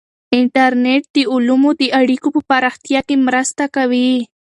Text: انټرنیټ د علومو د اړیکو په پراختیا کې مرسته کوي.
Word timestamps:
انټرنیټ 0.39 1.03
د 1.15 1.17
علومو 1.33 1.71
د 1.81 1.83
اړیکو 1.99 2.27
په 2.35 2.41
پراختیا 2.49 2.99
کې 3.07 3.15
مرسته 3.27 3.63
کوي. 3.75 4.13